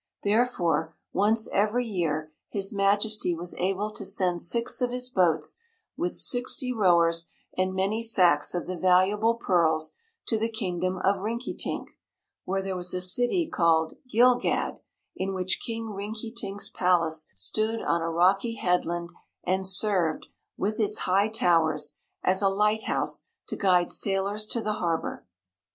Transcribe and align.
Therefore, 0.23 0.95
once 1.13 1.47
every 1.49 1.85
year 1.85 2.31
His 2.49 2.73
Majesty 2.73 3.35
was 3.35 3.53
able 3.59 3.91
to 3.91 4.03
send 4.03 4.41
six 4.41 4.81
of 4.81 4.89
his 4.89 5.11
boats, 5.11 5.57
with 5.95 6.15
sixty 6.17 6.73
rowers 6.73 7.27
and 7.55 7.75
many 7.75 8.01
sacks 8.01 8.55
of 8.55 8.65
the 8.65 8.75
valuable 8.75 9.35
pearls, 9.35 9.93
to 10.25 10.39
the 10.39 10.49
Kingdom 10.49 10.97
of 10.97 11.17
Rinkitink, 11.21 11.99
where 12.45 12.63
there 12.63 12.75
was 12.75 12.95
a 12.95 12.99
city 12.99 13.47
called 13.47 13.93
Gilgad, 14.09 14.79
in 15.15 15.35
which 15.35 15.61
King 15.63 15.89
Rinkitink's 15.91 16.69
palace 16.71 17.27
stood 17.35 17.79
on 17.83 18.01
a 18.01 18.09
rocky 18.09 18.55
headland 18.55 19.11
and 19.43 19.67
served, 19.67 20.29
with 20.57 20.79
its 20.79 20.97
high 21.05 21.27
towers, 21.27 21.93
as 22.23 22.41
a 22.41 22.49
lighthouse 22.49 23.27
to 23.49 23.55
guide 23.55 23.91
sailors 23.91 24.47
to 24.47 24.61
the 24.61 24.73
harbor. 24.73 25.27